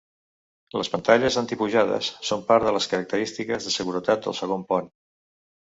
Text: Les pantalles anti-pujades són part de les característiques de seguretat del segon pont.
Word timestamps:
Les 0.81 0.89
pantalles 0.93 1.37
anti-pujades 1.41 2.09
són 2.31 2.41
part 2.49 2.67
de 2.69 2.75
les 2.79 2.91
característiques 2.95 3.69
de 3.69 3.77
seguretat 3.79 4.27
del 4.27 4.39
segon 4.41 4.71
pont. 4.73 4.95